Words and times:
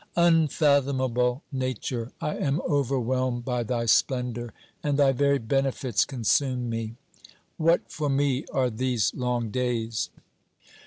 Unfathomable 0.15 1.43
Nature! 1.51 2.11
I 2.19 2.35
am 2.37 2.59
overwhelmed 2.67 3.45
by 3.45 3.61
thy 3.61 3.85
splendour 3.85 4.51
and 4.81 4.97
thy 4.97 5.11
very 5.11 5.37
benefits 5.37 6.05
consume 6.05 6.71
me. 6.71 6.95
What 7.57 7.81
for 7.91 8.09
me 8.09 8.45
are 8.51 8.71
these 8.71 9.13
long 9.13 9.51
days? 9.51 10.09